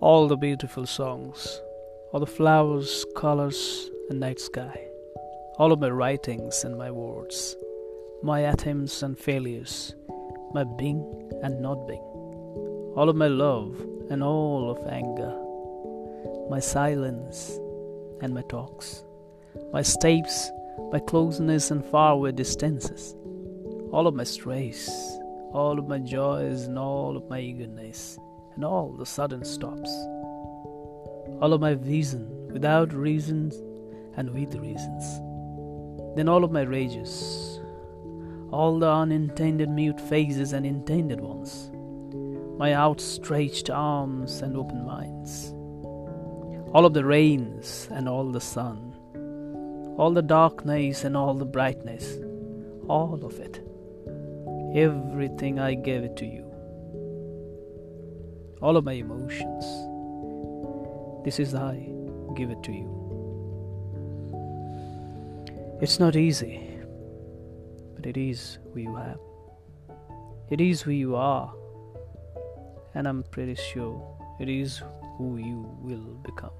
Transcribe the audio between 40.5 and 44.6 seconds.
and intended ones, my outstretched arms and